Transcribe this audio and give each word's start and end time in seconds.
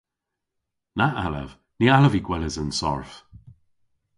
Na 0.97 1.07
allav. 1.25 1.49
Ny 1.79 1.87
allav 1.95 2.11
vy 2.13 2.21
gweles 2.27 2.55
an 2.61 2.71
sarf. 2.79 3.11